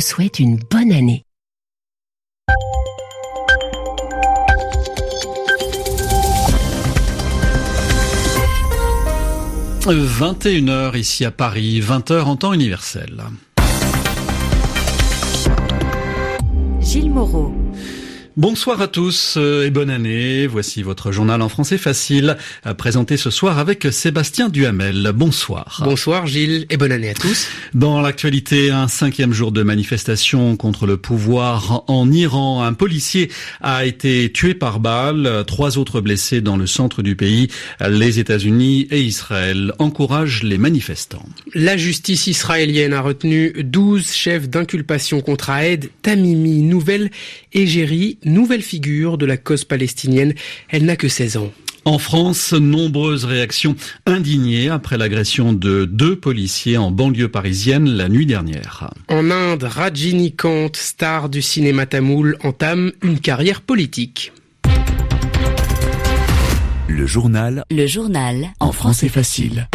vous 0.00 0.06
souhaite 0.06 0.38
une 0.38 0.56
bonne 0.56 0.92
année. 0.92 1.26
«21h 9.86 10.96
ici 10.96 11.26
à 11.26 11.30
Paris, 11.30 11.80
20h 11.80 12.22
en 12.22 12.36
temps 12.36 12.54
universel. 12.54 13.22
Gilles 16.80 17.10
Moreau. 17.10 17.52
Bonsoir 18.40 18.80
à 18.80 18.88
tous 18.88 19.34
euh, 19.36 19.66
et 19.66 19.70
bonne 19.70 19.90
année. 19.90 20.46
Voici 20.46 20.82
votre 20.82 21.12
journal 21.12 21.42
en 21.42 21.50
français 21.50 21.76
facile, 21.76 22.38
présenté 22.78 23.18
ce 23.18 23.28
soir 23.28 23.58
avec 23.58 23.88
Sébastien 23.92 24.48
Duhamel. 24.48 25.12
Bonsoir. 25.14 25.82
Bonsoir 25.84 26.26
Gilles 26.26 26.64
et 26.70 26.78
bonne 26.78 26.90
année 26.90 27.10
à 27.10 27.14
tous. 27.14 27.48
Dans 27.74 28.00
l'actualité, 28.00 28.70
un 28.70 28.88
cinquième 28.88 29.34
jour 29.34 29.52
de 29.52 29.62
manifestation 29.62 30.56
contre 30.56 30.86
le 30.86 30.96
pouvoir 30.96 31.84
en 31.86 32.10
Iran. 32.10 32.62
Un 32.62 32.72
policier 32.72 33.30
a 33.60 33.84
été 33.84 34.32
tué 34.32 34.54
par 34.54 34.80
balle, 34.80 35.44
trois 35.46 35.76
autres 35.76 36.00
blessés 36.00 36.40
dans 36.40 36.56
le 36.56 36.66
centre 36.66 37.02
du 37.02 37.16
pays. 37.16 37.48
Les 37.86 38.20
États-Unis 38.20 38.88
et 38.90 39.02
Israël 39.02 39.74
encouragent 39.78 40.44
les 40.44 40.56
manifestants. 40.56 41.26
La 41.52 41.76
justice 41.76 42.26
israélienne 42.26 42.94
a 42.94 43.02
retenu 43.02 43.52
12 43.62 44.10
chefs 44.10 44.48
d'inculpation 44.48 45.20
contre 45.20 45.50
Aed 45.50 45.90
Tamimi, 46.00 46.62
nouvelle 46.62 47.10
égérie 47.52 48.16
nouvelle 48.32 48.62
figure 48.62 49.18
de 49.18 49.26
la 49.26 49.36
cause 49.36 49.64
palestinienne. 49.64 50.34
Elle 50.68 50.84
n'a 50.84 50.96
que 50.96 51.08
16 51.08 51.36
ans. 51.36 51.52
En 51.84 51.98
France, 51.98 52.52
nombreuses 52.52 53.24
réactions 53.24 53.74
indignées 54.04 54.68
après 54.68 54.98
l'agression 54.98 55.52
de 55.52 55.86
deux 55.86 56.14
policiers 56.14 56.76
en 56.76 56.90
banlieue 56.90 57.28
parisienne 57.28 57.88
la 57.88 58.08
nuit 58.08 58.26
dernière. 58.26 58.90
En 59.08 59.30
Inde, 59.30 59.64
Rajini 59.64 60.34
star 60.74 61.30
du 61.30 61.40
cinéma 61.40 61.86
tamoul, 61.86 62.36
entame 62.44 62.92
une 63.02 63.18
carrière 63.18 63.62
politique. 63.62 64.32
Le 66.86 67.06
journal. 67.06 67.64
Le 67.70 67.86
journal. 67.86 68.48
En 68.60 68.72
français 68.72 69.08
facile. 69.08 69.68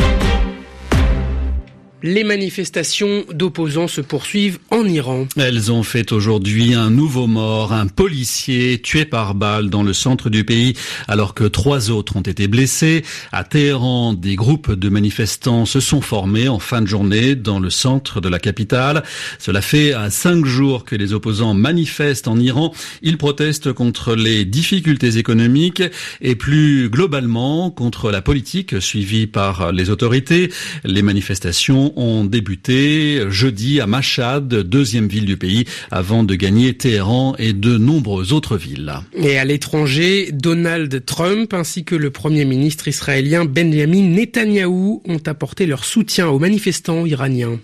Les 2.07 2.23
manifestations 2.23 3.25
d'opposants 3.33 3.87
se 3.87 3.99
poursuivent 3.99 4.59
en 4.69 4.85
Iran. 4.85 5.25
Elles 5.37 5.71
ont 5.71 5.81
fait 5.81 6.11
aujourd'hui 6.11 6.75
un 6.75 6.91
nouveau 6.91 7.25
mort, 7.25 7.73
un 7.73 7.87
policier 7.87 8.79
tué 8.79 9.05
par 9.05 9.33
balle 9.33 9.71
dans 9.71 9.81
le 9.81 9.91
centre 9.91 10.29
du 10.29 10.43
pays, 10.43 10.75
alors 11.07 11.33
que 11.33 11.45
trois 11.45 11.89
autres 11.89 12.15
ont 12.15 12.21
été 12.21 12.47
blessés. 12.47 13.03
À 13.31 13.43
Téhéran, 13.43 14.13
des 14.13 14.35
groupes 14.35 14.71
de 14.71 14.87
manifestants 14.87 15.65
se 15.65 15.79
sont 15.79 15.99
formés 15.99 16.47
en 16.47 16.59
fin 16.59 16.83
de 16.83 16.85
journée 16.85 17.33
dans 17.33 17.57
le 17.57 17.71
centre 17.71 18.21
de 18.21 18.29
la 18.29 18.37
capitale. 18.37 19.01
Cela 19.39 19.63
fait 19.63 19.93
à 19.93 20.11
cinq 20.11 20.45
jours 20.45 20.85
que 20.85 20.95
les 20.95 21.11
opposants 21.11 21.55
manifestent 21.55 22.27
en 22.27 22.39
Iran. 22.39 22.71
Ils 23.01 23.17
protestent 23.17 23.73
contre 23.73 24.13
les 24.13 24.45
difficultés 24.45 25.17
économiques 25.17 25.81
et 26.21 26.35
plus 26.35 26.87
globalement 26.87 27.71
contre 27.71 28.11
la 28.11 28.21
politique 28.21 28.79
suivie 28.79 29.25
par 29.25 29.71
les 29.71 29.89
autorités. 29.89 30.51
Les 30.83 31.01
manifestations 31.01 31.94
ont 31.95 32.25
débuté 32.25 33.21
jeudi 33.29 33.79
à 33.81 33.87
Mashhad, 33.87 34.47
deuxième 34.47 35.07
ville 35.07 35.25
du 35.25 35.37
pays, 35.37 35.65
avant 35.91 36.23
de 36.23 36.35
gagner 36.35 36.73
Téhéran 36.75 37.35
et 37.37 37.53
de 37.53 37.77
nombreuses 37.77 38.33
autres 38.33 38.57
villes. 38.57 38.93
Et 39.13 39.37
à 39.37 39.45
l'étranger, 39.45 40.29
Donald 40.31 41.05
Trump 41.05 41.53
ainsi 41.53 41.83
que 41.83 41.95
le 41.95 42.11
premier 42.11 42.45
ministre 42.45 42.87
israélien 42.87 43.45
Benjamin 43.45 44.01
Netanyahou 44.01 45.01
ont 45.05 45.21
apporté 45.25 45.65
leur 45.65 45.85
soutien 45.85 46.27
aux 46.27 46.39
manifestants 46.39 47.05
iraniens. 47.05 47.59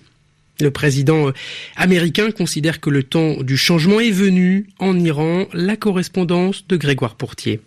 Le 0.60 0.72
président 0.72 1.30
euh, 1.30 1.34
américain 1.76 2.32
considère 2.32 2.80
que 2.80 2.90
le 2.90 3.04
temps 3.04 3.42
du 3.42 3.58
changement 3.58 4.00
est 4.00 4.12
venu 4.12 4.68
en 4.80 4.98
Iran. 5.00 5.48
La 5.54 5.76
correspondance 5.76 6.68
de 6.68 6.78
Grégoire 6.78 7.16
Pourtier. 7.16 7.62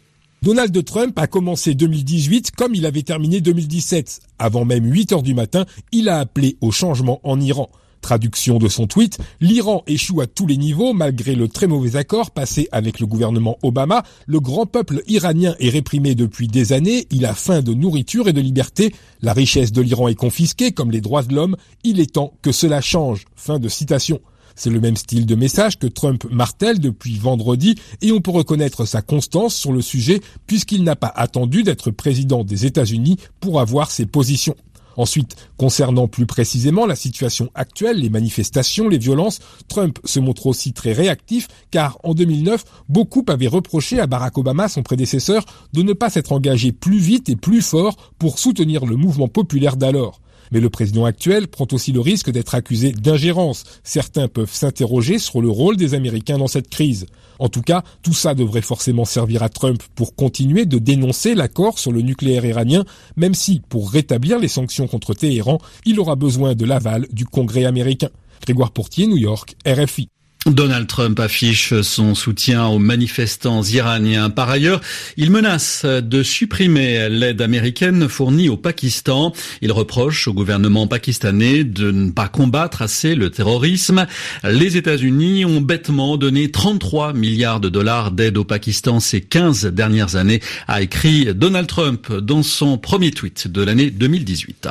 Donald 0.44 0.84
Trump 0.84 1.18
a 1.18 1.26
commencé 1.26 1.74
2018 1.74 2.50
comme 2.50 2.74
il 2.74 2.84
avait 2.84 3.02
terminé 3.02 3.40
2017. 3.40 4.20
Avant 4.38 4.66
même 4.66 4.84
8 4.84 5.12
heures 5.12 5.22
du 5.22 5.32
matin, 5.32 5.64
il 5.90 6.10
a 6.10 6.18
appelé 6.18 6.58
au 6.60 6.70
changement 6.70 7.18
en 7.22 7.40
Iran. 7.40 7.70
Traduction 8.02 8.58
de 8.58 8.68
son 8.68 8.86
tweet, 8.86 9.16
l'Iran 9.40 9.82
échoue 9.86 10.20
à 10.20 10.26
tous 10.26 10.46
les 10.46 10.58
niveaux 10.58 10.92
malgré 10.92 11.34
le 11.34 11.48
très 11.48 11.66
mauvais 11.66 11.96
accord 11.96 12.30
passé 12.30 12.68
avec 12.72 13.00
le 13.00 13.06
gouvernement 13.06 13.56
Obama. 13.62 14.02
Le 14.26 14.38
grand 14.38 14.66
peuple 14.66 15.00
iranien 15.06 15.54
est 15.60 15.70
réprimé 15.70 16.14
depuis 16.14 16.46
des 16.46 16.74
années, 16.74 17.06
il 17.10 17.24
a 17.24 17.32
faim 17.32 17.62
de 17.62 17.72
nourriture 17.72 18.28
et 18.28 18.34
de 18.34 18.42
liberté. 18.42 18.94
La 19.22 19.32
richesse 19.32 19.72
de 19.72 19.80
l'Iran 19.80 20.08
est 20.08 20.14
confisquée 20.14 20.72
comme 20.72 20.90
les 20.90 21.00
droits 21.00 21.22
de 21.22 21.34
l'homme. 21.34 21.56
Il 21.84 22.00
est 22.00 22.12
temps 22.12 22.34
que 22.42 22.52
cela 22.52 22.82
change. 22.82 23.24
Fin 23.34 23.58
de 23.58 23.70
citation. 23.70 24.20
C'est 24.54 24.70
le 24.70 24.80
même 24.80 24.96
style 24.96 25.26
de 25.26 25.34
message 25.34 25.78
que 25.78 25.86
Trump 25.86 26.24
martèle 26.30 26.78
depuis 26.78 27.18
vendredi 27.18 27.74
et 28.02 28.12
on 28.12 28.20
peut 28.20 28.30
reconnaître 28.30 28.84
sa 28.84 29.02
constance 29.02 29.54
sur 29.54 29.72
le 29.72 29.82
sujet 29.82 30.20
puisqu'il 30.46 30.84
n'a 30.84 30.96
pas 30.96 31.12
attendu 31.14 31.62
d'être 31.62 31.90
président 31.90 32.44
des 32.44 32.66
États-Unis 32.66 33.18
pour 33.40 33.60
avoir 33.60 33.90
ses 33.90 34.06
positions. 34.06 34.56
Ensuite, 34.96 35.34
concernant 35.56 36.06
plus 36.06 36.26
précisément 36.26 36.86
la 36.86 36.94
situation 36.94 37.50
actuelle, 37.54 37.98
les 37.98 38.10
manifestations, 38.10 38.88
les 38.88 38.98
violences, 38.98 39.40
Trump 39.68 39.98
se 40.04 40.20
montre 40.20 40.46
aussi 40.46 40.72
très 40.72 40.92
réactif 40.92 41.48
car 41.70 41.98
en 42.04 42.14
2009, 42.14 42.64
beaucoup 42.88 43.24
avaient 43.28 43.48
reproché 43.48 43.98
à 43.98 44.06
Barack 44.06 44.38
Obama, 44.38 44.68
son 44.68 44.82
prédécesseur, 44.82 45.44
de 45.72 45.82
ne 45.82 45.92
pas 45.92 46.10
s'être 46.10 46.32
engagé 46.32 46.72
plus 46.72 46.98
vite 46.98 47.28
et 47.28 47.36
plus 47.36 47.62
fort 47.62 47.96
pour 48.18 48.38
soutenir 48.38 48.86
le 48.86 48.96
mouvement 48.96 49.28
populaire 49.28 49.76
d'alors. 49.76 50.20
Mais 50.54 50.60
le 50.60 50.70
président 50.70 51.04
actuel 51.04 51.48
prend 51.48 51.66
aussi 51.72 51.90
le 51.90 51.98
risque 51.98 52.30
d'être 52.30 52.54
accusé 52.54 52.92
d'ingérence. 52.92 53.64
Certains 53.82 54.28
peuvent 54.28 54.54
s'interroger 54.54 55.18
sur 55.18 55.42
le 55.42 55.50
rôle 55.50 55.76
des 55.76 55.94
Américains 55.94 56.38
dans 56.38 56.46
cette 56.46 56.70
crise. 56.70 57.06
En 57.40 57.48
tout 57.48 57.60
cas, 57.60 57.82
tout 58.02 58.14
ça 58.14 58.34
devrait 58.34 58.62
forcément 58.62 59.04
servir 59.04 59.42
à 59.42 59.48
Trump 59.48 59.82
pour 59.96 60.14
continuer 60.14 60.64
de 60.64 60.78
dénoncer 60.78 61.34
l'accord 61.34 61.80
sur 61.80 61.90
le 61.90 62.02
nucléaire 62.02 62.44
iranien, 62.44 62.84
même 63.16 63.34
si, 63.34 63.62
pour 63.68 63.90
rétablir 63.90 64.38
les 64.38 64.46
sanctions 64.46 64.86
contre 64.86 65.12
Téhéran, 65.12 65.58
il 65.86 65.98
aura 65.98 66.14
besoin 66.14 66.54
de 66.54 66.64
l'aval 66.64 67.08
du 67.10 67.26
Congrès 67.26 67.64
américain. 67.64 68.10
Grégoire 68.40 68.70
Portier, 68.70 69.08
New 69.08 69.16
York, 69.16 69.56
RFI. 69.66 70.08
Donald 70.46 70.86
Trump 70.86 71.18
affiche 71.20 71.80
son 71.80 72.14
soutien 72.14 72.66
aux 72.66 72.78
manifestants 72.78 73.62
iraniens. 73.62 74.28
Par 74.28 74.50
ailleurs, 74.50 74.82
il 75.16 75.30
menace 75.30 75.86
de 75.86 76.22
supprimer 76.22 77.08
l'aide 77.08 77.40
américaine 77.40 78.08
fournie 78.08 78.50
au 78.50 78.58
Pakistan. 78.58 79.32
Il 79.62 79.72
reproche 79.72 80.28
au 80.28 80.34
gouvernement 80.34 80.86
pakistanais 80.86 81.64
de 81.64 81.90
ne 81.90 82.10
pas 82.10 82.28
combattre 82.28 82.82
assez 82.82 83.14
le 83.14 83.30
terrorisme. 83.30 84.06
Les 84.44 84.76
États-Unis 84.76 85.46
ont 85.46 85.62
bêtement 85.62 86.18
donné 86.18 86.50
33 86.50 87.14
milliards 87.14 87.60
de 87.60 87.70
dollars 87.70 88.10
d'aide 88.10 88.36
au 88.36 88.44
Pakistan 88.44 89.00
ces 89.00 89.22
15 89.22 89.66
dernières 89.66 90.16
années, 90.16 90.40
a 90.68 90.82
écrit 90.82 91.34
Donald 91.34 91.66
Trump 91.66 92.12
dans 92.12 92.42
son 92.42 92.76
premier 92.76 93.12
tweet 93.12 93.48
de 93.48 93.62
l'année 93.62 93.90
2018. 93.90 94.68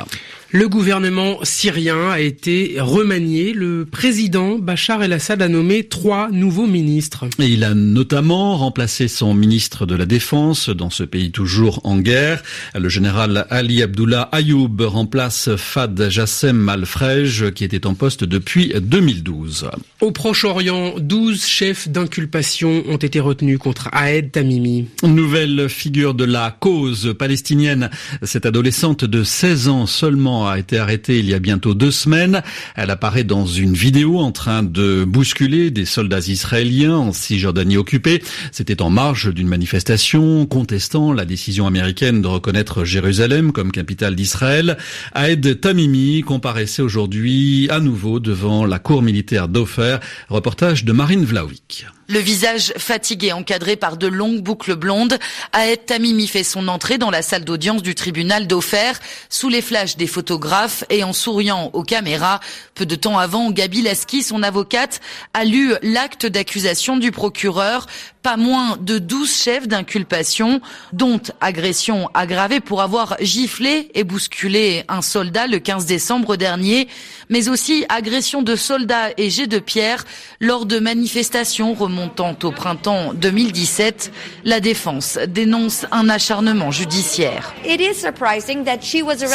Le 0.54 0.68
gouvernement 0.68 1.40
syrien 1.42 2.10
a 2.10 2.20
été 2.20 2.76
remanié. 2.78 3.52
Le 3.52 3.84
président 3.84 4.56
Bachar 4.56 5.02
el-Assad 5.02 5.42
a 5.42 5.48
nommé 5.48 5.63
trois 5.88 6.30
nouveaux 6.30 6.66
ministres. 6.66 7.26
Et 7.38 7.46
il 7.46 7.64
a 7.64 7.74
notamment 7.74 8.56
remplacé 8.56 9.08
son 9.08 9.34
ministre 9.34 9.86
de 9.86 9.94
la 9.94 10.06
Défense 10.06 10.68
dans 10.68 10.90
ce 10.90 11.02
pays 11.02 11.30
toujours 11.30 11.80
en 11.84 11.98
guerre. 11.98 12.42
Le 12.74 12.88
général 12.88 13.46
Ali 13.50 13.82
Abdullah 13.82 14.28
Ayoub 14.32 14.80
remplace 14.80 15.50
Fad 15.56 16.08
Jassem 16.10 16.68
Al-Frej 16.68 17.52
qui 17.54 17.64
était 17.64 17.86
en 17.86 17.94
poste 17.94 18.24
depuis 18.24 18.72
2012. 18.78 19.70
Au 20.00 20.12
Proche-Orient, 20.12 20.94
12 20.98 21.44
chefs 21.44 21.88
d'inculpation 21.88 22.84
ont 22.88 22.96
été 22.96 23.20
retenus 23.20 23.58
contre 23.58 23.88
Aed 23.94 24.32
Tamimi. 24.32 24.86
Nouvelle 25.02 25.68
figure 25.68 26.14
de 26.14 26.24
la 26.24 26.56
cause 26.58 27.14
palestinienne. 27.18 27.90
Cette 28.22 28.46
adolescente 28.46 29.04
de 29.04 29.24
16 29.24 29.68
ans 29.68 29.86
seulement 29.86 30.48
a 30.48 30.58
été 30.58 30.78
arrêtée 30.78 31.18
il 31.18 31.28
y 31.28 31.34
a 31.34 31.38
bientôt 31.38 31.74
deux 31.74 31.90
semaines. 31.90 32.42
Elle 32.76 32.90
apparaît 32.90 33.24
dans 33.24 33.46
une 33.46 33.74
vidéo 33.74 34.18
en 34.18 34.32
train 34.32 34.62
de 34.62 35.04
bousculer 35.04 35.53
des 35.54 35.84
soldats 35.84 36.18
israéliens 36.18 36.96
en 36.96 37.12
Cisjordanie 37.12 37.76
occupée. 37.76 38.22
C'était 38.50 38.82
en 38.82 38.90
marge 38.90 39.32
d'une 39.32 39.46
manifestation 39.46 40.46
contestant 40.46 41.12
la 41.12 41.24
décision 41.24 41.66
américaine 41.66 42.22
de 42.22 42.28
reconnaître 42.28 42.84
Jérusalem 42.84 43.52
comme 43.52 43.70
capitale 43.70 44.16
d'Israël. 44.16 44.76
Aed 45.14 45.60
Tamimi 45.60 46.22
comparaissait 46.22 46.82
aujourd'hui 46.82 47.68
à 47.70 47.80
nouveau 47.80 48.20
devant 48.20 48.66
la 48.66 48.78
cour 48.78 49.02
militaire 49.02 49.48
d'Ofer. 49.48 49.98
Reportage 50.28 50.84
de 50.84 50.92
Marine 50.92 51.24
Vlaovic. 51.24 51.86
Le 52.06 52.18
visage 52.18 52.74
fatigué, 52.76 53.32
encadré 53.32 53.76
par 53.76 53.96
de 53.96 54.06
longues 54.06 54.42
boucles 54.42 54.76
blondes, 54.76 55.18
Aed 55.54 55.86
Tamimi 55.86 56.26
fait 56.26 56.44
son 56.44 56.68
entrée 56.68 56.98
dans 56.98 57.10
la 57.10 57.22
salle 57.22 57.44
d'audience 57.44 57.82
du 57.82 57.94
tribunal 57.94 58.46
d'Ofer, 58.46 58.92
sous 59.30 59.48
les 59.48 59.62
flashs 59.62 59.96
des 59.96 60.06
photographes 60.06 60.84
et 60.90 61.02
en 61.02 61.14
souriant 61.14 61.70
aux 61.72 61.82
caméras. 61.82 62.40
Peu 62.74 62.86
de 62.86 62.96
temps 62.96 63.18
avant, 63.18 63.52
Gabi 63.52 63.82
Lasky, 63.82 64.22
son 64.22 64.42
avocate, 64.42 65.00
a 65.32 65.44
lu 65.44 65.74
l'acte 65.82 66.26
d'accusation 66.26 66.96
du 66.96 67.12
procureur. 67.12 67.86
pas 68.24 68.36
moins 68.38 68.78
de 68.80 68.98
12 68.98 69.30
chefs 69.30 69.68
d'inculpation, 69.68 70.62
dont 70.94 71.20
agression 71.42 72.08
aggravée 72.14 72.60
pour 72.60 72.80
avoir 72.80 73.16
giflé 73.20 73.90
et 73.92 74.02
bousculé 74.02 74.82
un 74.88 75.02
soldat 75.02 75.46
le 75.46 75.58
15 75.58 75.84
décembre 75.84 76.36
dernier, 76.36 76.88
mais 77.28 77.50
aussi 77.50 77.84
agression 77.90 78.40
de 78.40 78.56
soldats 78.56 79.10
et 79.18 79.28
jets 79.28 79.46
de 79.46 79.58
pierre 79.58 80.04
lors 80.40 80.64
de 80.64 80.78
manifestations 80.78 81.74
remontant 81.74 82.34
au 82.42 82.50
printemps 82.50 83.12
2017. 83.12 84.10
La 84.46 84.60
défense 84.60 85.18
dénonce 85.28 85.84
un 85.92 86.08
acharnement 86.08 86.70
judiciaire. 86.70 87.54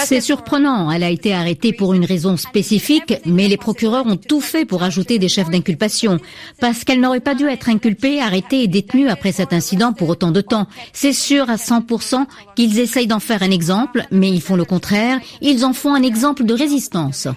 C'est 0.05 0.21
surprenant, 0.21 0.91
elle 0.91 1.03
a 1.03 1.11
été 1.11 1.35
arrêtée 1.35 1.73
pour 1.73 1.93
une 1.93 2.05
raison 2.05 2.37
spécifique, 2.37 3.13
mais 3.29 3.47
les 3.47 3.57
procureurs 3.57 4.05
ont 4.05 4.17
tout 4.17 4.41
fait 4.41 4.65
pour 4.65 4.83
ajouter 4.83 5.19
des 5.19 5.29
chefs 5.29 5.49
d'inculpation, 5.49 6.19
parce 6.59 6.83
qu'elle 6.83 6.99
n'aurait 6.99 7.19
pas 7.19 7.35
dû 7.35 7.47
être 7.47 7.69
inculpée, 7.69 8.21
arrêtée 8.21 8.63
et 8.63 8.67
détenue 8.67 9.09
après 9.09 9.31
cet 9.31 9.53
incident 9.53 9.93
pour 9.93 10.09
autant 10.09 10.31
de 10.31 10.41
temps. 10.41 10.67
C'est 10.93 11.13
sûr 11.13 11.49
à 11.49 11.55
100% 11.55 12.25
qu'ils 12.55 12.79
essayent 12.79 13.07
d'en 13.07 13.19
faire 13.19 13.43
un 13.43 13.51
exemple, 13.51 14.05
mais 14.11 14.29
ils 14.29 14.41
font 14.41 14.55
le 14.55 14.65
contraire, 14.65 15.19
ils 15.41 15.65
en 15.65 15.73
font 15.73 15.93
un 15.93 16.03
exemple 16.03 16.43
de 16.43 16.53
résistance. 16.53 17.27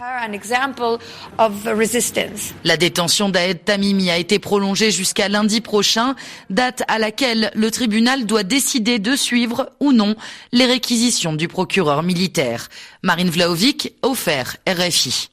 La 2.65 2.77
détention 2.77 3.29
d'Aed 3.29 3.65
Tamimi 3.65 4.11
a 4.11 4.19
été 4.19 4.39
prolongée 4.39 4.91
jusqu'à 4.91 5.29
lundi 5.29 5.61
prochain, 5.61 6.15
date 6.51 6.83
à 6.89 6.99
laquelle 6.99 7.51
le 7.55 7.71
tribunal 7.71 8.27
doit 8.27 8.43
décider 8.43 8.99
de 8.99 9.17
suivre 9.17 9.71
ou 9.81 9.93
non 9.93 10.15
les 10.53 10.67
réquisitions 10.67 11.35
du 11.35 11.49
procureur 11.49 12.03
militaire. 12.03 12.69
Marine 13.03 13.31
Vlaovic, 13.31 13.93
offert 14.03 14.57
RFI. 14.69 15.32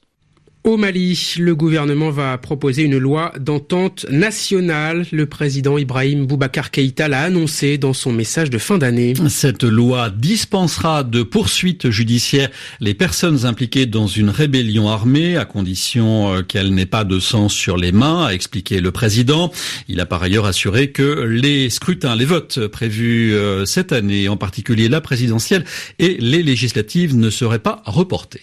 Au 0.65 0.75
Mali, 0.75 1.35
le 1.39 1.55
gouvernement 1.55 2.09
va 2.09 2.37
proposer 2.37 2.83
une 2.83 2.97
loi 2.97 3.31
d'entente 3.39 4.05
nationale. 4.09 5.05
Le 5.13 5.25
président 5.25 5.77
Ibrahim 5.77 6.25
Boubacar 6.25 6.69
Keïta 6.69 7.07
l'a 7.07 7.21
annoncé 7.21 7.77
dans 7.77 7.93
son 7.93 8.11
message 8.11 8.49
de 8.49 8.57
fin 8.57 8.77
d'année. 8.77 9.13
Cette 9.29 9.63
loi 9.63 10.09
dispensera 10.09 11.05
de 11.05 11.23
poursuites 11.23 11.89
judiciaires 11.91 12.49
les 12.81 12.93
personnes 12.93 13.45
impliquées 13.45 13.85
dans 13.85 14.07
une 14.07 14.29
rébellion 14.29 14.89
armée 14.89 15.37
à 15.37 15.45
condition 15.45 16.33
euh, 16.33 16.41
qu'elle 16.41 16.73
n'ait 16.73 16.85
pas 16.85 17.05
de 17.05 17.21
sang 17.21 17.47
sur 17.47 17.77
les 17.77 17.93
mains, 17.93 18.25
a 18.25 18.33
expliqué 18.33 18.81
le 18.81 18.91
président. 18.91 19.53
Il 19.87 20.01
a 20.01 20.05
par 20.05 20.21
ailleurs 20.23 20.45
assuré 20.45 20.91
que 20.91 21.21
les 21.21 21.69
scrutins, 21.69 22.17
les 22.17 22.25
votes 22.25 22.67
prévus 22.67 23.33
euh, 23.33 23.65
cette 23.65 23.93
année, 23.93 24.27
en 24.27 24.35
particulier 24.35 24.89
la 24.89 24.99
présidentielle 24.99 25.63
et 25.99 26.17
les 26.19 26.43
législatives, 26.43 27.15
ne 27.15 27.29
seraient 27.29 27.59
pas 27.59 27.81
reportés. 27.85 28.41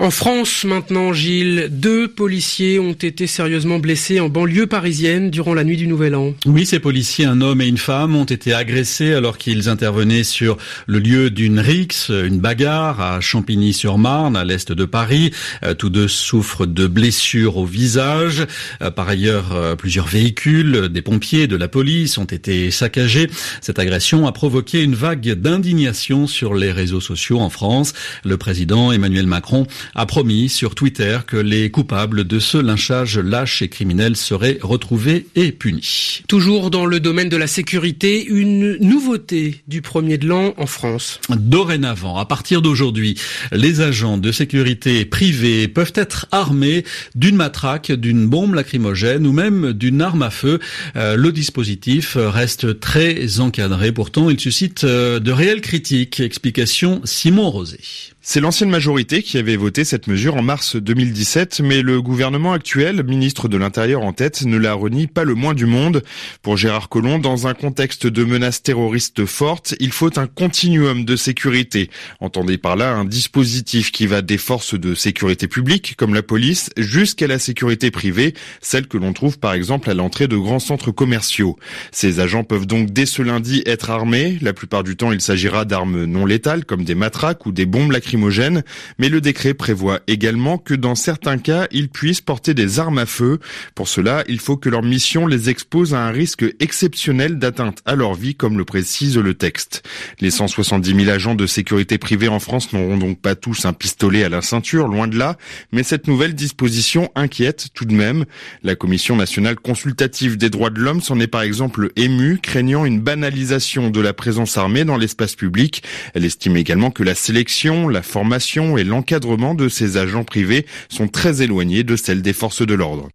En 0.00 0.12
France, 0.12 0.62
maintenant, 0.62 1.12
Gilles, 1.12 1.66
deux 1.72 2.06
policiers 2.06 2.78
ont 2.78 2.92
été 2.92 3.26
sérieusement 3.26 3.80
blessés 3.80 4.20
en 4.20 4.28
banlieue 4.28 4.68
parisienne 4.68 5.28
durant 5.28 5.54
la 5.54 5.64
nuit 5.64 5.76
du 5.76 5.88
Nouvel 5.88 6.14
An. 6.14 6.34
Oui, 6.46 6.66
ces 6.66 6.78
policiers, 6.78 7.24
un 7.24 7.40
homme 7.40 7.60
et 7.60 7.66
une 7.66 7.78
femme, 7.78 8.14
ont 8.14 8.24
été 8.24 8.54
agressés 8.54 9.12
alors 9.12 9.38
qu'ils 9.38 9.68
intervenaient 9.68 10.22
sur 10.22 10.56
le 10.86 11.00
lieu 11.00 11.30
d'une 11.30 11.58
rixe, 11.58 12.10
une 12.10 12.38
bagarre 12.38 13.00
à 13.00 13.20
Champigny-sur-Marne, 13.20 14.36
à 14.36 14.44
l'est 14.44 14.70
de 14.70 14.84
Paris. 14.84 15.32
Euh, 15.64 15.74
tous 15.74 15.90
deux 15.90 16.06
souffrent 16.06 16.66
de 16.66 16.86
blessures 16.86 17.56
au 17.56 17.66
visage. 17.66 18.46
Euh, 18.82 18.92
par 18.92 19.08
ailleurs, 19.08 19.52
euh, 19.52 19.74
plusieurs 19.74 20.06
véhicules, 20.06 20.90
des 20.90 21.02
pompiers, 21.02 21.48
de 21.48 21.56
la 21.56 21.66
police 21.66 22.18
ont 22.18 22.24
été 22.24 22.70
saccagés. 22.70 23.28
Cette 23.60 23.80
agression 23.80 24.28
a 24.28 24.32
provoqué 24.32 24.80
une 24.80 24.94
vague 24.94 25.28
d'indignation 25.32 26.28
sur 26.28 26.54
les 26.54 26.70
réseaux 26.70 27.00
sociaux 27.00 27.40
en 27.40 27.50
France. 27.50 27.94
Le 28.24 28.36
président 28.36 28.92
Emmanuel 28.92 29.26
Macron 29.26 29.66
a 29.94 30.06
promis 30.06 30.48
sur 30.48 30.74
Twitter 30.74 31.18
que 31.26 31.36
les 31.36 31.70
coupables 31.70 32.24
de 32.24 32.38
ce 32.38 32.58
lynchage 32.58 33.18
lâche 33.18 33.62
et 33.62 33.68
criminel 33.68 34.16
seraient 34.16 34.58
retrouvés 34.62 35.26
et 35.34 35.52
punis. 35.52 36.22
Toujours 36.28 36.70
dans 36.70 36.86
le 36.86 37.00
domaine 37.00 37.28
de 37.28 37.36
la 37.36 37.46
sécurité, 37.46 38.24
une 38.24 38.76
nouveauté 38.80 39.62
du 39.68 39.82
premier 39.82 40.18
de 40.18 40.26
l'an 40.26 40.54
en 40.56 40.66
France. 40.66 41.20
Dorénavant, 41.28 42.16
à 42.16 42.26
partir 42.26 42.62
d'aujourd'hui, 42.62 43.16
les 43.52 43.80
agents 43.80 44.18
de 44.18 44.32
sécurité 44.32 45.04
privés 45.04 45.68
peuvent 45.68 45.92
être 45.94 46.26
armés 46.32 46.84
d'une 47.14 47.36
matraque, 47.36 47.92
d'une 47.92 48.26
bombe 48.26 48.54
lacrymogène 48.54 49.26
ou 49.26 49.32
même 49.32 49.72
d'une 49.72 50.02
arme 50.02 50.22
à 50.22 50.30
feu. 50.30 50.58
Euh, 50.96 51.16
le 51.16 51.32
dispositif 51.32 52.16
reste 52.16 52.80
très 52.80 53.40
encadré. 53.40 53.92
Pourtant, 53.92 54.30
il 54.30 54.38
suscite 54.40 54.84
euh, 54.84 55.20
de 55.20 55.32
réelles 55.32 55.60
critiques. 55.60 56.20
Explication 56.20 57.00
Simon 57.04 57.50
Rosé. 57.50 57.78
C'est 58.20 58.40
l'ancienne 58.40 58.68
majorité 58.68 59.22
qui 59.22 59.38
avait 59.38 59.56
voté 59.56 59.77
cette 59.84 60.06
mesure 60.06 60.36
en 60.36 60.42
mars 60.42 60.76
2017, 60.76 61.60
mais 61.60 61.82
le 61.82 62.00
gouvernement 62.00 62.52
actuel, 62.52 63.02
ministre 63.04 63.48
de 63.48 63.56
l'Intérieur 63.56 64.02
en 64.02 64.12
tête, 64.12 64.42
ne 64.44 64.56
la 64.56 64.74
renie 64.74 65.06
pas 65.06 65.24
le 65.24 65.34
moins 65.34 65.54
du 65.54 65.66
monde. 65.66 66.02
Pour 66.42 66.56
Gérard 66.56 66.88
Collomb, 66.88 67.18
dans 67.18 67.46
un 67.46 67.54
contexte 67.54 68.06
de 68.06 68.24
menaces 68.24 68.62
terroristes 68.62 69.26
fortes, 69.26 69.74
il 69.80 69.92
faut 69.92 70.18
un 70.18 70.26
continuum 70.26 71.04
de 71.04 71.16
sécurité. 71.16 71.90
Entendez 72.20 72.58
par 72.58 72.76
là 72.76 72.94
un 72.94 73.04
dispositif 73.04 73.92
qui 73.92 74.06
va 74.06 74.22
des 74.22 74.38
forces 74.38 74.74
de 74.74 74.94
sécurité 74.94 75.48
publique, 75.48 75.94
comme 75.96 76.14
la 76.14 76.22
police, 76.22 76.70
jusqu'à 76.76 77.26
la 77.26 77.38
sécurité 77.38 77.90
privée, 77.90 78.34
celle 78.60 78.86
que 78.86 78.98
l'on 78.98 79.12
trouve 79.12 79.38
par 79.38 79.52
exemple 79.52 79.90
à 79.90 79.94
l'entrée 79.94 80.28
de 80.28 80.36
grands 80.36 80.58
centres 80.58 80.92
commerciaux. 80.92 81.56
Ces 81.92 82.20
agents 82.20 82.44
peuvent 82.44 82.66
donc 82.66 82.90
dès 82.90 83.06
ce 83.06 83.22
lundi 83.22 83.62
être 83.66 83.90
armés. 83.90 84.38
La 84.40 84.52
plupart 84.52 84.84
du 84.84 84.96
temps, 84.96 85.12
il 85.12 85.20
s'agira 85.20 85.64
d'armes 85.64 86.04
non 86.04 86.26
létales, 86.26 86.64
comme 86.64 86.84
des 86.84 86.94
matraques 86.94 87.46
ou 87.46 87.52
des 87.52 87.66
bombes 87.66 87.92
lacrymogènes 87.92 88.62
mais 88.98 89.08
le 89.08 89.20
décret 89.20 89.54
prévoit 89.68 90.00
également 90.06 90.56
que 90.56 90.72
dans 90.72 90.94
certains 90.94 91.36
cas, 91.36 91.66
ils 91.72 91.90
puissent 91.90 92.22
porter 92.22 92.54
des 92.54 92.78
armes 92.80 92.96
à 92.96 93.04
feu. 93.04 93.38
Pour 93.74 93.86
cela, 93.86 94.24
il 94.26 94.40
faut 94.40 94.56
que 94.56 94.70
leur 94.70 94.82
mission 94.82 95.26
les 95.26 95.50
expose 95.50 95.92
à 95.92 96.06
un 96.06 96.10
risque 96.10 96.46
exceptionnel 96.58 97.38
d'atteinte 97.38 97.82
à 97.84 97.94
leur 97.94 98.14
vie, 98.14 98.34
comme 98.34 98.56
le 98.56 98.64
précise 98.64 99.18
le 99.18 99.34
texte. 99.34 99.82
Les 100.20 100.30
170 100.30 101.04
000 101.04 101.10
agents 101.10 101.34
de 101.34 101.46
sécurité 101.46 101.98
privée 101.98 102.28
en 102.28 102.40
France 102.40 102.72
n'auront 102.72 102.96
donc 102.96 103.20
pas 103.20 103.34
tous 103.34 103.66
un 103.66 103.74
pistolet 103.74 104.24
à 104.24 104.30
la 104.30 104.40
ceinture, 104.40 104.88
loin 104.88 105.06
de 105.06 105.18
là, 105.18 105.36
mais 105.70 105.82
cette 105.82 106.06
nouvelle 106.06 106.34
disposition 106.34 107.10
inquiète 107.14 107.66
tout 107.74 107.84
de 107.84 107.92
même. 107.92 108.24
La 108.62 108.74
Commission 108.74 109.16
nationale 109.16 109.56
consultative 109.56 110.38
des 110.38 110.48
droits 110.48 110.70
de 110.70 110.80
l'homme 110.80 111.02
s'en 111.02 111.20
est 111.20 111.26
par 111.26 111.42
exemple 111.42 111.92
émue, 111.96 112.38
craignant 112.38 112.86
une 112.86 113.02
banalisation 113.02 113.90
de 113.90 114.00
la 114.00 114.14
présence 114.14 114.56
armée 114.56 114.86
dans 114.86 114.96
l'espace 114.96 115.34
public. 115.34 115.82
Elle 116.14 116.24
estime 116.24 116.56
également 116.56 116.90
que 116.90 117.02
la 117.02 117.14
sélection, 117.14 117.90
la 117.90 118.00
formation 118.00 118.78
et 118.78 118.84
l'encadrement 118.84 119.57
de 119.58 119.68
ces 119.68 119.98
agents 119.98 120.24
privés 120.24 120.64
sont 120.88 121.08
très 121.08 121.42
éloignés 121.42 121.84
de 121.84 121.96
celles 121.96 122.22
des 122.22 122.32
forces 122.32 122.66
de 122.66 122.72
l'ordre. 122.72 123.10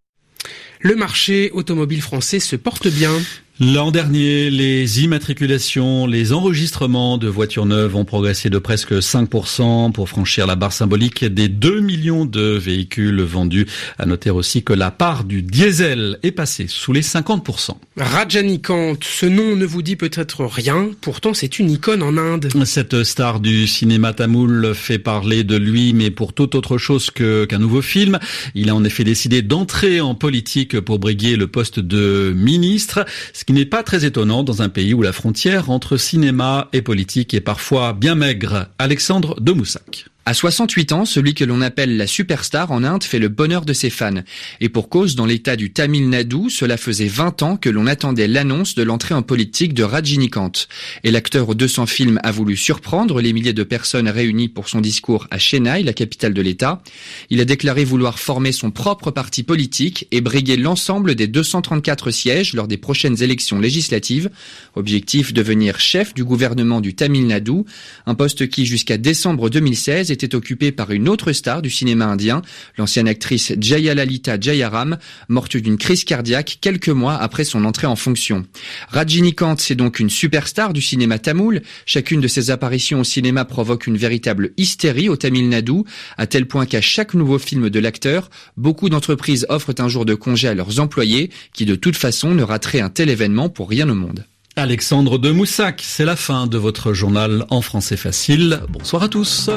Le 0.80 0.95
marché 0.95 1.50
automobile 1.54 2.01
français 2.01 2.40
se 2.40 2.56
porte 2.56 2.88
bien. 2.88 3.13
L'an 3.59 3.91
dernier, 3.91 4.50
les 4.50 5.03
immatriculations, 5.03 6.07
les 6.07 6.33
enregistrements 6.33 7.19
de 7.19 7.27
voitures 7.27 7.67
neuves 7.67 7.95
ont 7.95 8.03
progressé 8.03 8.50
de 8.50 8.57
presque 8.57 8.94
5% 8.94 9.91
pour 9.91 10.09
franchir 10.09 10.47
la 10.47 10.55
barre 10.55 10.73
symbolique 10.73 11.23
des 11.23 11.50
2 11.50 11.79
millions 11.79 12.25
de 12.25 12.41
véhicules 12.41 13.21
vendus. 13.21 13.67
À 14.00 14.07
noter 14.07 14.31
aussi 14.31 14.63
que 14.63 14.73
la 14.73 14.89
part 14.89 15.23
du 15.23 15.44
diesel 15.44 16.18
est 16.23 16.31
passée 16.31 16.66
sous 16.68 16.94
les 16.94 17.04
50%. 17.04 17.75
Rajanikant, 17.95 18.95
ce 19.04 19.28
nom 19.28 19.56
ne 19.56 19.66
vous 19.66 19.83
dit 19.83 19.97
peut-être 19.97 20.45
rien, 20.45 20.89
pourtant 21.01 21.35
c'est 21.35 21.59
une 21.59 21.69
icône 21.69 22.01
en 22.01 22.18
Inde. 22.18 22.49
Cette 22.66 23.04
star 23.04 23.39
du 23.39 23.68
cinéma 23.68 24.13
tamoul 24.13 24.73
fait 24.73 24.97
parler 24.97 25.44
de 25.44 25.57
lui, 25.57 25.94
mais 25.94 26.09
pour 26.09 26.33
toute 26.33 26.56
autre 26.56 26.80
chose 26.80 27.11
que, 27.11 27.45
qu'un 27.45 27.59
nouveau 27.59 27.83
film. 27.83 28.18
Il 28.56 28.71
a 28.71 28.75
en 28.75 28.83
effet 28.83 29.04
décidé 29.04 29.44
d'entrer 29.44 30.01
en 30.01 30.16
politique 30.16 30.80
pour 30.80 30.97
briguer 30.97 31.35
le 31.35 31.45
poste 31.45 31.80
de 31.80 32.33
ministre 32.35 33.06
ce 33.43 33.43
qui 33.45 33.54
n'est 33.54 33.66
pas 33.66 33.83
très 33.83 34.06
étonnant 34.06 34.44
dans 34.44 34.62
un 34.62 34.69
pays 34.69 34.94
où 34.94 35.02
la 35.02 35.14
frontière 35.14 35.69
entre 35.69 35.97
cinéma 35.97 36.69
et 36.73 36.81
politique 36.81 37.33
est 37.33 37.42
parfois 37.42 37.94
bien 37.94 38.16
maigre. 38.16 38.68
Alexandre 38.80 39.40
de 39.40 39.52
Moussac. 39.52 40.06
À 40.25 40.33
68 40.33 40.94
ans, 40.94 41.03
celui 41.03 41.33
que 41.33 41.44
l'on 41.44 41.59
appelle 41.59 41.97
la 41.97 42.07
superstar 42.07 42.71
en 42.71 42.85
Inde 42.85 43.03
fait 43.03 43.19
le 43.19 43.27
bonheur 43.27 43.65
de 43.65 43.73
ses 43.73 43.89
fans. 43.89 44.23
Et 44.61 44.69
pour 44.69 44.87
cause, 44.87 45.15
dans 45.15 45.25
l'état 45.25 45.57
du 45.57 45.73
Tamil 45.73 46.07
Nadu, 46.07 46.49
cela 46.49 46.77
faisait 46.77 47.09
20 47.09 47.44
ans 47.44 47.57
que 47.57 47.69
l'on 47.69 47.87
attendait 47.87 48.30
l'annonce 48.30 48.73
de 48.73 48.83
l'entrée 48.83 49.15
en 49.15 49.21
politique 49.21 49.73
de 49.73 49.83
Rajinikanth. 49.83 50.69
Et 51.03 51.11
l'acteur 51.11 51.49
aux 51.49 51.56
200 51.56 51.87
films 51.87 52.21
a 52.23 52.31
voulu 52.31 52.56
surprendre 52.56 53.19
les 53.19 53.33
milliers 53.33 53.51
de 53.51 53.63
personnes 53.63 54.07
réunies 54.07 54.47
pour 54.47 54.69
son 54.69 54.80
discours 54.80 55.27
à 55.30 55.39
Chennai, 55.39 55.83
la 55.83 55.92
capitale 55.92 56.33
de 56.33 56.42
l'État. 56.42 56.81
Il 57.30 57.42
a 57.42 57.45
déclaré 57.45 57.83
vouloir 57.83 58.18
former 58.18 58.53
son 58.53 58.71
propre 58.71 59.11
parti 59.11 59.44
politique 59.44 60.07
et 60.11 60.21
briguer 60.21 60.56
l'ensemble 60.56 61.15
des 61.15 61.27
234 61.27 62.11
sièges 62.11 62.53
lors 62.53 62.69
des 62.69 62.77
prochaines 62.77 63.21
élections 63.21 63.59
législatives. 63.59 64.30
Objectif 64.75 65.33
devenir 65.33 65.81
chef 65.81 66.13
du 66.13 66.23
gouvernement 66.23 66.80
du 66.80 66.95
Tamil 66.95 67.27
Nadu, 67.27 67.63
un 68.06 68.15
poste 68.15 68.47
qui 68.47 68.65
jusqu'à 68.65 68.97
décembre 68.97 69.49
2016 69.49 70.12
était 70.13 70.35
occupé 70.35 70.71
par 70.71 70.91
une 70.91 71.09
autre 71.09 71.33
star 71.33 71.61
du 71.61 71.69
cinéma 71.69 72.05
indien, 72.05 72.41
l'ancienne 72.77 73.07
actrice 73.07 73.53
Jayalalita 73.59 74.39
Jayaram, 74.39 74.97
morte 75.27 75.57
d'une 75.57 75.77
crise 75.77 76.05
cardiaque 76.05 76.59
quelques 76.61 76.89
mois 76.89 77.15
après 77.15 77.43
son 77.43 77.65
entrée 77.65 77.87
en 77.87 77.95
fonction. 77.95 78.45
Rajinikanth, 78.89 79.59
c'est 79.59 79.75
donc 79.75 79.99
une 79.99 80.09
superstar 80.09 80.73
du 80.73 80.81
cinéma 80.81 81.19
tamoul. 81.19 81.61
Chacune 81.85 82.21
de 82.21 82.27
ses 82.27 82.51
apparitions 82.51 83.01
au 83.01 83.03
cinéma 83.03 83.45
provoque 83.45 83.87
une 83.87 83.97
véritable 83.97 84.51
hystérie 84.57 85.09
au 85.09 85.17
Tamil 85.17 85.49
Nadu, 85.49 85.83
à 86.17 86.27
tel 86.27 86.47
point 86.47 86.65
qu'à 86.65 86.81
chaque 86.81 87.13
nouveau 87.13 87.39
film 87.39 87.69
de 87.69 87.79
l'acteur, 87.79 88.29
beaucoup 88.55 88.89
d'entreprises 88.89 89.45
offrent 89.49 89.75
un 89.79 89.87
jour 89.87 90.05
de 90.05 90.15
congé 90.15 90.47
à 90.47 90.53
leurs 90.53 90.79
employés, 90.79 91.29
qui 91.53 91.65
de 91.65 91.75
toute 91.75 91.97
façon 91.97 92.33
ne 92.33 92.43
rateraient 92.43 92.81
un 92.81 92.89
tel 92.89 93.09
événement 93.09 93.49
pour 93.49 93.69
rien 93.69 93.89
au 93.89 93.95
monde. 93.95 94.25
Alexandre 94.56 95.18
de 95.18 95.31
Moussac, 95.31 95.81
c'est 95.83 96.06
la 96.06 96.16
fin 96.16 96.45
de 96.45 96.57
votre 96.60 96.94
journal 96.94 97.45
en 97.50 97.62
français 97.62 97.98
facile. 97.98 98.62
Bonsoir 98.69 99.02
à 99.02 99.10
tous. 99.10 99.50